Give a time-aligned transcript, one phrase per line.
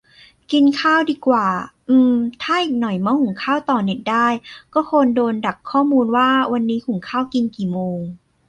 [0.51, 1.47] กินข้าวดีกว่า
[1.89, 4.27] อืมม ถ้าอีกหน่อยหม้อหุงข้าวต่อเน็ตได้
[4.73, 7.99] ก็คงโดนดักข้อมูลว่า วันนี้หุงข้าวกินกี่โมง